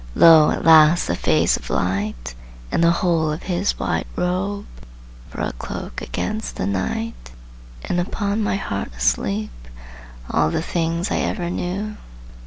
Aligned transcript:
Lo, 0.15 0.49
at 0.49 0.65
last 0.65 1.05
the 1.05 1.13
face 1.15 1.55
of 1.57 1.69
light! 1.69 2.33
And 2.71 2.83
the 2.83 2.89
whole 2.89 3.31
of 3.31 3.43
His 3.43 3.77
white 3.77 4.07
robe 4.15 4.65
For 5.29 5.41
a 5.41 5.51
cloak 5.51 6.01
against 6.01 6.55
the 6.55 6.65
night! 6.65 7.29
And 7.85 7.99
upon 7.99 8.41
my 8.41 8.55
heart 8.55 8.91
asleep 8.97 9.51
All 10.27 10.49
the 10.49 10.63
things 10.63 11.11
I 11.11 11.17
ever 11.17 11.51
knew! 11.51 11.97